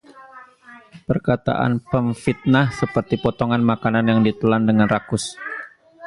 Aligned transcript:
Perkataan 1.09 1.73
pemfitnah 1.91 2.67
seperti 2.79 3.15
potongan 3.23 3.61
makanan 3.71 4.05
yang 4.11 4.19
ditelan 4.27 4.63
dengan 4.69 4.87
rakus; 4.95 5.25